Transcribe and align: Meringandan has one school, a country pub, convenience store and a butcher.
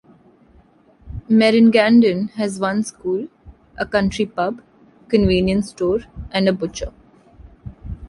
Meringandan 1.29 2.29
has 2.31 2.59
one 2.59 2.81
school, 2.81 3.27
a 3.77 3.85
country 3.85 4.25
pub, 4.25 4.63
convenience 5.09 5.69
store 5.69 5.99
and 6.31 6.47
a 6.49 6.53
butcher. 6.53 6.91